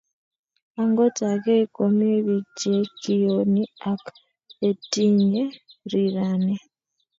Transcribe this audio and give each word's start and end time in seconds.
Ogot 0.81 1.17
akeny 1.31 1.65
komii 1.75 2.19
biik 2.27 2.45
che 2.59 2.73
kiyonii 2.99 3.73
ak 3.91 4.03
he 4.57 4.69
tinye 4.91 5.43
riranee. 5.91 6.61